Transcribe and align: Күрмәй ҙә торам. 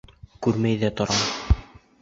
Күрмәй 0.47 0.81
ҙә 0.85 0.91
торам. 1.03 1.23